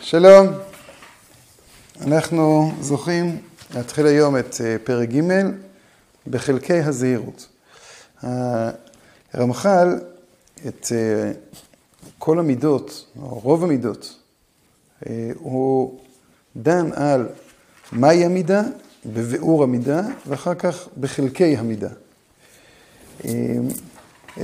[0.00, 0.46] שלום,
[2.00, 3.38] אנחנו זוכים
[3.74, 5.22] להתחיל היום את אה, פרק ג'
[6.26, 7.48] בחלקי הזהירות.
[9.32, 9.98] הרמח"ל
[10.66, 11.32] את אה,
[12.18, 14.16] כל המידות, או רוב המידות,
[15.06, 16.00] אה, הוא
[16.56, 17.28] דן על
[17.92, 18.62] מהי המידה,
[19.06, 21.90] בביאור המידה, ואחר כך בחלקי המידה.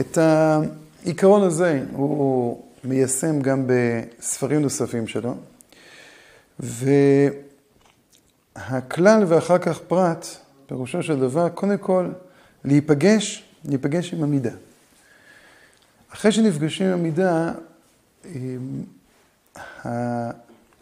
[0.01, 5.35] את העיקרון הזה הוא מיישם גם בספרים נוספים שלו.
[8.57, 10.27] והכלל ואחר כך פרט,
[10.67, 12.09] פירושו של דבר, קודם כל,
[12.65, 14.53] להיפגש, להיפגש עם המידה.
[16.13, 17.53] אחרי שנפגשים עם המידה,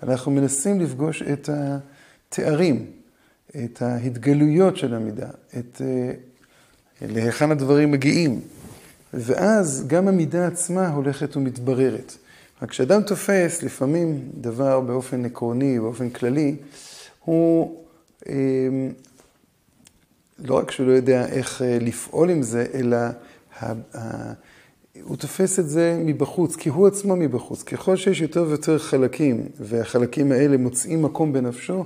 [0.03, 2.87] אנחנו מנסים לפגוש את התארים,
[3.65, 5.81] את ההתגלויות של המידה, את
[7.03, 8.41] להיכן הדברים מגיעים.
[9.15, 12.17] ואז גם המידה עצמה הולכת ומתבררת.
[12.63, 16.57] רק כשאדם תופס לפעמים דבר באופן עקרוני, באופן כללי,
[17.25, 17.77] הוא
[18.29, 18.35] אה,
[20.39, 22.97] לא רק שהוא לא יודע איך אה, לפעול עם זה, אלא
[25.05, 27.63] הוא תופס את זה מבחוץ, כי הוא עצמו מבחוץ.
[27.63, 31.85] ככל שיש יותר ויותר חלקים, והחלקים האלה מוצאים מקום בנפשו,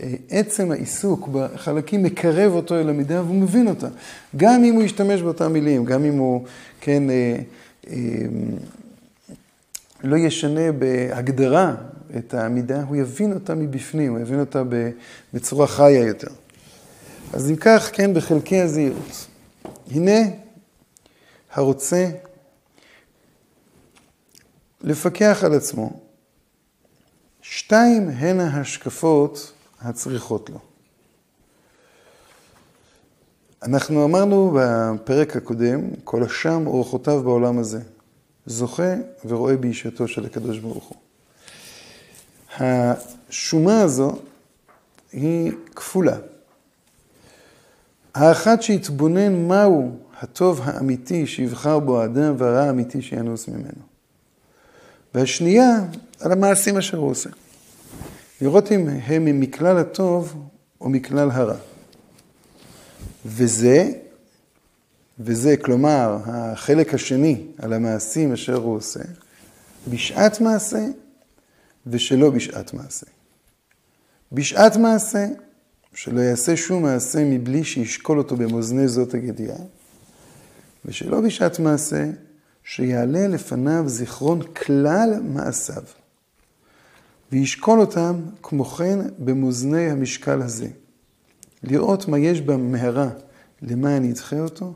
[0.00, 3.88] אה, עצם העיסוק בחלקים מקרב אותו אל המידה והוא מבין אותה.
[4.36, 6.44] גם אם הוא ישתמש באותן מילים, גם אם הוא,
[6.80, 7.02] כן,
[10.04, 11.74] לא ישנה בהגדרה
[12.16, 14.62] את העמידה, הוא יבין אותה מבפנים, הוא יבין אותה
[15.34, 16.28] בצורה חיה יותר.
[17.32, 19.26] אז אם כך, כן, בחלקי הזהירות.
[19.90, 20.20] הנה
[21.52, 22.06] הרוצה
[24.80, 26.00] לפקח על עצמו.
[27.42, 30.58] שתיים הן ההשקפות הצריכות לו.
[33.62, 37.80] אנחנו אמרנו בפרק הקודם, כל השם אורחותיו בעולם הזה.
[38.46, 40.98] זוכה ורואה באישתו של הקדוש ברוך הוא.
[42.58, 44.12] השומה הזו
[45.12, 46.16] היא כפולה.
[48.14, 53.95] האחת שהתבונן מהו הטוב האמיתי שיבחר בו האדם והרע האמיתי שינוס ממנו.
[55.14, 55.84] והשנייה,
[56.20, 57.30] על המעשים אשר הוא עושה.
[58.40, 60.48] לראות אם הם מכלל הטוב
[60.80, 61.56] או מכלל הרע.
[63.26, 63.92] וזה
[65.18, 69.00] וזה, כלומר, החלק השני על המעשים אשר הוא עושה,
[69.90, 70.86] בשעת מעשה
[71.86, 73.06] ושלא בשעת מעשה.
[74.32, 75.26] בשעת מעשה,
[75.94, 79.58] שלא יעשה שום מעשה מבלי שישקול אותו במאזני זאת הגדיעה,
[80.84, 82.04] ושלא בשעת מעשה,
[82.68, 85.82] שיעלה לפניו זיכרון כלל מעשיו,
[87.32, 90.68] וישקול אותם כמו כן במאזני המשקל הזה,
[91.62, 93.08] לראות מה יש במהרה,
[93.62, 94.72] למה אני אדחה אותו,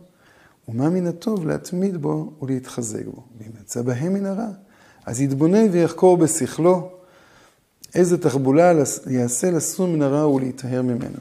[0.69, 3.23] ומה מן הטוב להתמיד בו ולהתחזק בו.
[3.39, 4.49] ואם יצא בהם מן הרע,
[5.07, 6.91] אז יתבונן ויחקור בשכלו
[7.95, 8.72] איזה תחבולה
[9.07, 11.19] יעשה לסון מן הרע ולהיטהר ממנו.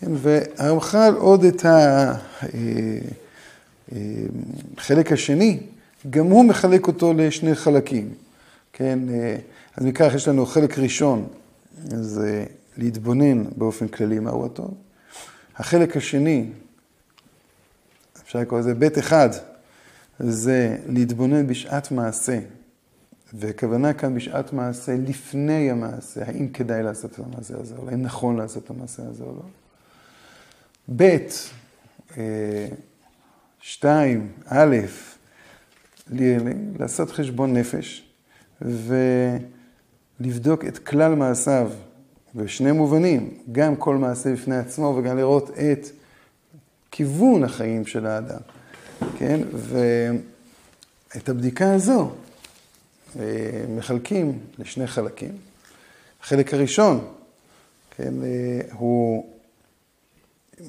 [0.00, 1.64] כן, והרמח"ל עוד את
[4.78, 5.60] החלק אה, אה, השני,
[6.10, 8.14] גם הוא מחלק אותו לשני חלקים.
[8.72, 9.36] כן, אה,
[9.76, 11.28] אז מכך יש לנו חלק ראשון,
[11.84, 12.44] זה
[12.76, 14.74] להתבונן באופן כללי מהו הטוב.
[15.56, 16.50] החלק השני,
[18.22, 19.28] אפשר לקרוא לזה בית אחד,
[20.18, 22.38] זה להתבונן בשעת מעשה.
[23.34, 28.02] וכוונה כאן בשעת מעשה לפני המעשה, האם כדאי לעשות את המעשה הזה או לא, האם
[28.02, 29.42] נכון לעשות את המעשה הזה או לא.
[30.96, 31.16] ב',
[32.16, 32.68] אה,
[33.60, 34.76] שתיים, א',
[36.78, 38.10] לעשות חשבון נפש
[40.20, 41.70] ולבדוק את כלל מעשיו
[42.34, 45.86] בשני מובנים, גם כל מעשה בפני עצמו וגם לראות את
[46.90, 48.40] כיוון החיים של האדם,
[49.18, 49.40] כן?
[49.52, 52.10] ואת הבדיקה הזו
[53.18, 55.32] אה, מחלקים לשני חלקים.
[56.20, 57.04] החלק הראשון,
[57.90, 59.26] כן, אה, הוא,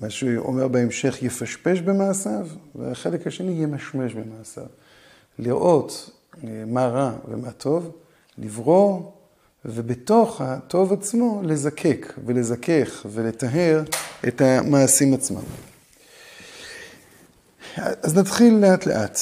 [0.01, 4.65] מה שהוא אומר בהמשך, יפשפש במעשיו, והחלק השני ימשמש במעשיו.
[5.39, 6.09] לראות
[6.43, 7.91] אה, מה רע ומה טוב,
[8.37, 9.13] לברור,
[9.65, 13.84] ובתוך הטוב עצמו לזקק ולזכך ולטהר
[14.28, 15.41] את המעשים עצמם.
[17.78, 19.19] אז נתחיל לאט לאט.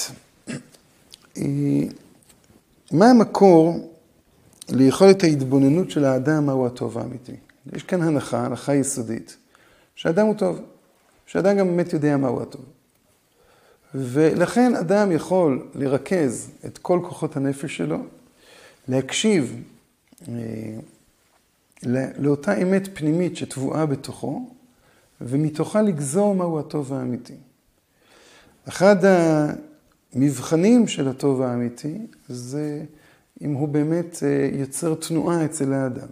[2.92, 3.92] מה המקור
[4.70, 7.36] ליכולת ההתבוננות של האדם מהו הטוב האמיתי?
[7.74, 9.38] יש כאן הנחה, הנחה יסודית,
[9.96, 10.60] שאדם הוא טוב,
[11.26, 12.62] שאדם גם באמת יודע מהו הטוב.
[13.98, 17.98] ולכן אדם יכול לרכז את כל כוחות הנפש שלו,
[18.88, 19.64] להקשיב
[20.28, 20.34] אה,
[22.18, 24.50] לאותה אמת פנימית שטבועה בתוכו,
[25.22, 27.34] ומתוכה לגזור מהו הטוב האמיתי.
[28.68, 28.96] אחד
[30.14, 31.98] המבחנים של הטוב האמיתי
[32.30, 32.84] זה
[33.42, 36.08] אם הוא באמת יוצר תנועה אצל האדם.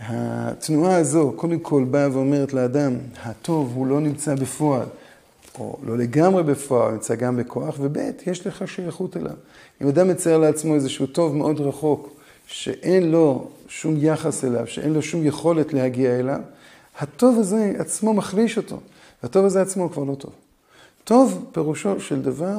[0.00, 4.86] התנועה הזו, קודם כל, באה ואומרת לאדם, הטוב הוא לא נמצא בפועל,
[5.58, 7.96] או לא לגמרי בפועל, נמצא גם בכוח, וב'
[8.26, 9.34] יש לך שייכות אליו.
[9.82, 12.10] אם אדם מצייר לעצמו איזשהו טוב מאוד רחוק,
[12.46, 16.40] שאין לו שום יחס אליו, שאין לו שום יכולת להגיע אליו,
[16.98, 18.80] הטוב הזה עצמו מחליש אותו,
[19.22, 20.32] והטוב הזה עצמו כבר לא טוב.
[21.04, 22.56] טוב פירושו של דבר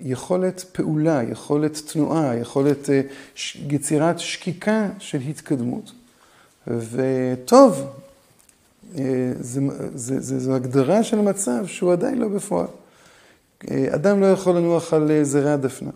[0.00, 3.00] יכולת פעולה, יכולת תנועה, יכולת אה,
[3.70, 5.92] יצירת שקיקה של התקדמות.
[6.66, 7.86] וטוב,
[10.20, 12.66] זו הגדרה של מצב שהוא עדיין לא בפועל.
[13.70, 15.90] אה, אדם לא יכול לנוח על אה, זרי הדפנה.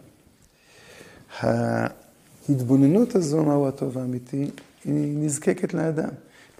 [1.40, 4.50] ההתבוננות הזו, מהו הטוב האמיתי,
[4.84, 6.08] היא נזקקת לאדם.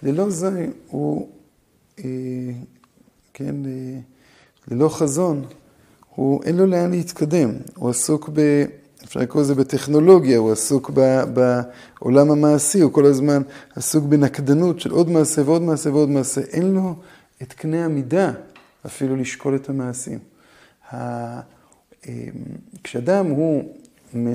[0.03, 1.29] ללא זה הוא,
[3.33, 3.55] כן,
[4.67, 5.45] ללא חזון,
[6.15, 7.49] הוא אין לו לאן להתקדם.
[7.75, 8.65] הוא עסוק ב...
[9.05, 13.41] אפשר לקרוא לזה בטכנולוגיה, הוא עסוק ב, בעולם המעשי, הוא כל הזמן
[13.75, 16.41] עסוק בנקדנות של עוד מעשה ועוד מעשה ועוד מעשה.
[16.41, 16.95] אין לו
[17.41, 18.31] את קנה המידה
[18.85, 20.19] אפילו לשקול את המעשים.
[20.93, 20.99] אמ,
[22.83, 23.73] כשאדם הוא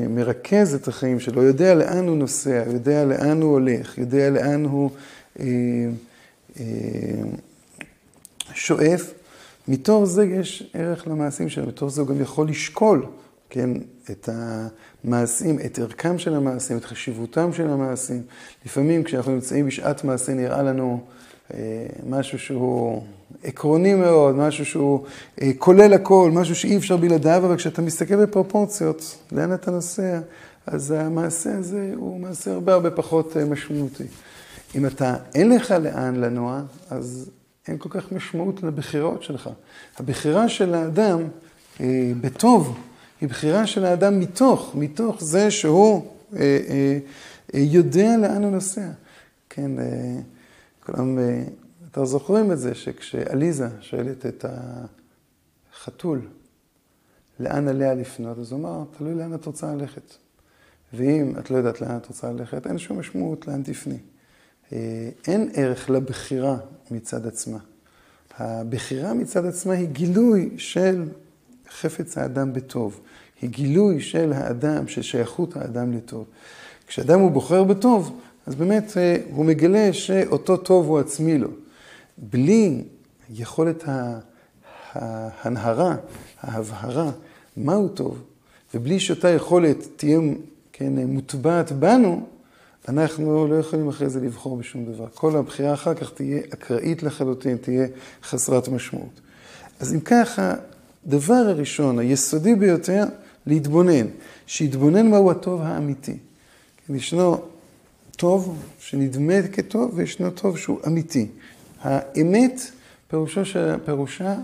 [0.08, 4.90] מרכז את החיים שלו, יודע לאן הוא נוסע, יודע לאן הוא הולך, יודע לאן הוא
[5.40, 5.46] אה,
[6.60, 6.64] אה,
[8.54, 9.12] שואף,
[9.68, 13.06] מתוך זה יש ערך למעשים שלו, מתוך זה הוא גם יכול לשקול
[13.50, 13.70] כן,
[14.10, 14.28] את
[15.04, 18.22] המעשים, את ערכם של המעשים, את חשיבותם של המעשים.
[18.66, 21.00] לפעמים כשאנחנו נמצאים בשעת מעשה נראה לנו
[21.54, 23.02] אה, משהו שהוא
[23.44, 25.04] עקרוני מאוד, משהו שהוא
[25.42, 30.20] אה, כולל הכל, משהו שאי אפשר בלעדיו, אבל כשאתה מסתכל בפרופורציות, לאן אתה נוסע,
[30.66, 34.04] אז המעשה הזה הוא מעשה הרבה הרבה פחות אה, משמעותי.
[34.74, 37.30] אם אתה, אין לך לאן לנוע, אז
[37.68, 39.50] אין כל כך משמעות לבחירות שלך.
[39.98, 41.18] הבחירה של האדם
[42.20, 42.78] בטוב,
[43.20, 46.06] היא בחירה של האדם מתוך, מתוך זה שהוא
[46.36, 46.98] אה, אה,
[47.54, 48.88] אה, יודע לאן הוא נוסע.
[49.48, 50.16] כן, אה,
[50.86, 51.44] כולם, אה,
[51.90, 54.44] אתם זוכרים את זה שכשעליזה שואלת את
[55.72, 56.20] החתול,
[57.40, 60.14] לאן עליה לפנות, אז הוא אמר, תלוי לאן את רוצה ללכת.
[60.92, 63.98] ואם את לא יודעת לאן את רוצה ללכת, אין שום משמעות לאן תפני.
[64.72, 66.56] אה, אין ערך לבחירה
[66.90, 67.58] מצד עצמה.
[68.36, 71.08] הבחירה מצד עצמה היא גילוי של
[71.70, 73.00] חפץ האדם בטוב.
[73.40, 76.24] היא גילוי של האדם, של שייכות האדם לטוב.
[76.86, 81.48] כשאדם הוא בוחר בטוב, אז באמת אה, הוא מגלה שאותו טוב הוא עצמי לו.
[82.18, 82.84] בלי
[83.30, 83.84] יכולת
[84.94, 85.96] ההנהרה,
[86.40, 87.10] ההבהרה,
[87.56, 88.22] מהו טוב,
[88.74, 90.18] ובלי שאותה יכולת תהיה
[90.72, 92.26] כן, מוטבעת בנו,
[92.88, 95.06] אנחנו לא יכולים אחרי זה לבחור בשום דבר.
[95.14, 97.86] כל הבחירה אחר כך תהיה אקראית לחלוטין, תהיה
[98.22, 99.20] חסרת משמעות.
[99.80, 100.54] אז אם ככה,
[101.06, 103.04] הדבר הראשון, היסודי ביותר,
[103.46, 104.06] להתבונן,
[104.46, 106.16] שיתבונן מהו הטוב האמיתי.
[106.86, 107.38] כן, ישנו
[108.16, 111.26] טוב שנדמה כטוב וישנו טוב שהוא אמיתי.
[111.82, 112.60] האמת
[113.08, 113.40] פירושו,
[113.84, 114.34] פירושה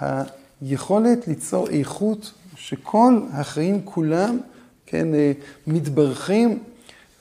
[0.00, 4.38] היכולת ליצור איכות שכל החיים כולם,
[4.86, 5.32] כן, אה,
[5.66, 6.58] מתברכים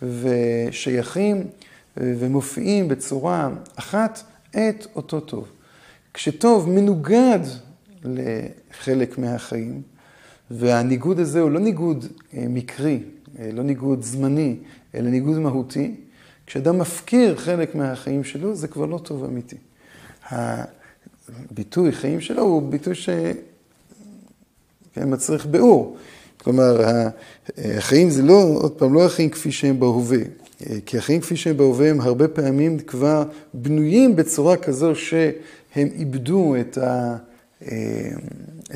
[0.01, 1.47] ושייכים
[1.97, 5.47] ומופיעים בצורה אחת את אותו טוב.
[6.13, 7.39] כשטוב מנוגד
[8.07, 9.81] לחלק מהחיים,
[10.51, 12.99] והניגוד הזה הוא לא ניגוד אה, מקרי,
[13.39, 14.55] אה, לא ניגוד זמני,
[14.95, 15.95] אלא ניגוד מהותי.
[16.47, 19.57] כשאדם מפקיר חלק מהחיים שלו, זה כבר לא טוב אמיתי.
[20.29, 22.93] הביטוי חיים שלו הוא ביטוי
[24.95, 25.97] שמצריך כן, ביאור.
[26.37, 26.81] כלומר,
[27.57, 30.17] החיים זה לא, עוד פעם, לא החיים כפי שהם בהווה.
[30.17, 36.55] אה, כי החיים כפי שהם בהווה הם הרבה פעמים כבר בנויים בצורה כזו שהם איבדו
[36.59, 37.17] את ה...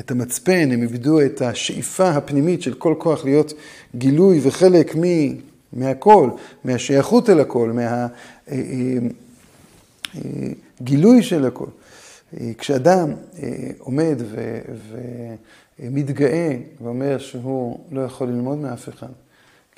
[0.00, 3.52] את המצפן, הם איבדו את השאיפה הפנימית של כל כוח להיות
[3.96, 5.00] גילוי וחלק מ,
[5.72, 6.30] מהכל,
[6.64, 9.12] מהשייכות אל הכל, מהגילוי
[11.12, 11.66] אה, אה, של הכל.
[12.40, 13.12] אה, כשאדם
[13.78, 14.58] עומד ו,
[15.80, 19.12] ומתגאה ואומר שהוא לא יכול ללמוד מאף אחד,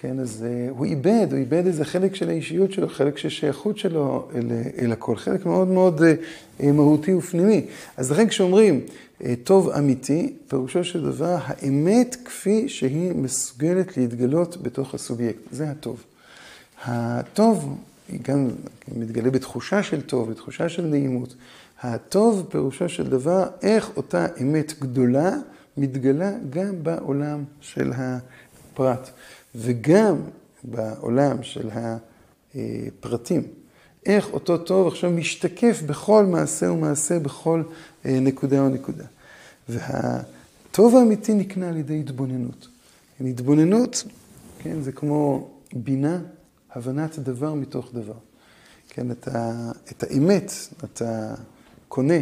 [0.03, 4.29] כן, אז הוא איבד, הוא איבד איזה חלק של האישיות שלו, חלק של שייכות שלו
[4.35, 4.47] אל,
[4.79, 6.01] אל הכל, חלק מאוד מאוד
[6.61, 7.67] מהותי ופנימי.
[7.97, 8.81] אז לכן כשאומרים
[9.25, 16.03] אה, טוב אמיתי, פירושו של דבר האמת כפי שהיא מסוגלת להתגלות בתוך הסובייקט, זה הטוב.
[16.85, 17.79] הטוב
[18.23, 18.49] גם
[18.97, 21.35] מתגלה בתחושה של טוב, בתחושה של נעימות.
[21.83, 25.31] הטוב פירושו של דבר איך אותה אמת גדולה
[25.77, 29.11] מתגלה גם בעולם של הפרט
[29.55, 30.17] וגם
[30.65, 31.71] בעולם של
[32.55, 33.43] הפרטים.
[34.07, 37.63] איך אותו טוב עכשיו משתקף בכל מעשה ומעשה, בכל
[38.07, 39.05] אה, נקודה ונקודה.
[39.69, 42.69] והטוב האמיתי נקנה על ידי התבוננות.
[43.21, 44.05] התבוננות,
[44.59, 46.19] כן, זה כמו בינה,
[46.73, 48.15] הבנת דבר מתוך דבר.
[48.89, 50.53] כן, את, ה, את האמת
[50.85, 51.35] אתה
[51.89, 52.19] קונה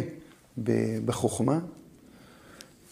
[1.05, 1.59] בחוכמה,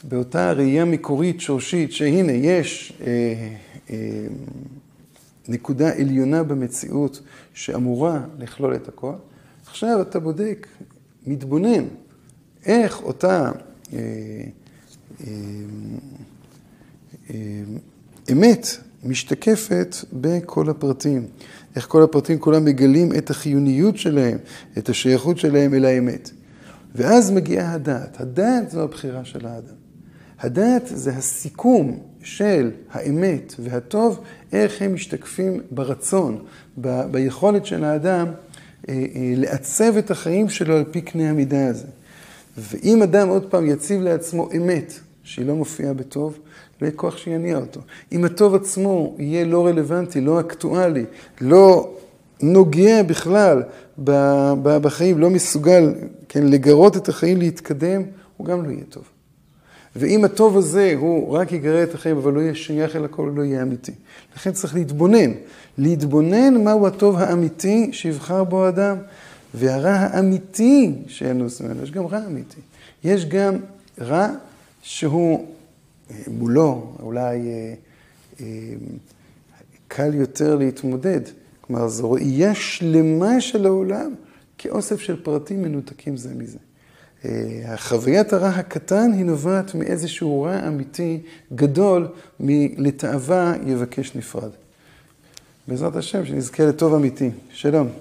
[0.04, 3.34] באותה ראייה מקורית, שורשית, שהנה יש אה,
[3.90, 4.28] אה,
[5.48, 7.22] נקודה עליונה במציאות
[7.54, 9.14] שאמורה לכלול את הכל.
[9.66, 10.68] עכשיו אתה בודק,
[11.28, 11.86] מתבונן,
[12.66, 13.52] איך אותה
[13.94, 14.00] אה,
[15.22, 15.28] אה,
[17.30, 17.64] אה,
[18.32, 18.68] אמת
[19.04, 21.28] משתקפת בכל הפרטים.
[21.76, 24.38] איך כל הפרטים כולם מגלים את החיוניות שלהם,
[24.78, 26.32] את השייכות שלהם אל האמת.
[26.96, 28.22] ואז מגיעה הדעת.
[28.22, 29.79] הדעת זו הבחירה של האדם.
[30.40, 34.20] הדעת זה הסיכום של האמת והטוב,
[34.54, 36.38] איך הם משתקפים ברצון,
[36.82, 38.28] ב- ביכולת של האדם
[38.90, 41.88] אה, אה, לעצב את החיים שלו על פי קנה המידה הזה.
[42.58, 44.94] ואם אדם עוד פעם יציב לעצמו אמת,
[45.24, 46.40] שהיא לא מופיעה בטוב,
[46.82, 47.82] לא יהיה כוח שיניע אותו.
[48.12, 51.06] אם הטוב עצמו יהיה לא רלוונטי, לא אקטואלי,
[51.42, 51.94] לא
[52.42, 53.64] נוגע בכלל
[54.64, 55.94] בחיים, לא מסוגל
[56.30, 58.02] כן, לגרות את החיים להתקדם,
[58.38, 59.04] הוא גם לא יהיה טוב.
[59.96, 63.44] ואם הטוב הזה הוא רק יגרה את החיים, אבל לא יהיה שייך אל הכל, לא
[63.44, 63.92] יהיה אמיתי.
[64.36, 65.32] לכן צריך להתבונן.
[65.78, 68.98] להתבונן מהו הטוב האמיתי שיבחר בו האדם,
[69.54, 71.84] והרע האמיתי שינוס ממנו.
[71.84, 72.60] יש גם רע אמיתי.
[73.04, 73.56] יש גם
[74.02, 74.28] רע
[74.82, 75.46] שהוא
[76.28, 77.74] מולו, אולי אה,
[78.42, 78.46] אה,
[79.88, 81.22] קל יותר להתמודד.
[81.62, 84.14] כלומר, זו ראייה שלמה של העולם
[84.58, 86.58] כאוסף של פרטים מנותקים זה מזה.
[87.66, 91.22] החוויית הרע הקטן היא נובעת מאיזשהו רע אמיתי
[91.56, 92.08] גדול
[92.40, 94.50] מלתאווה יבקש נפרד.
[95.68, 97.30] בעזרת השם, שנזכה לטוב אמיתי.
[97.52, 97.90] שלום.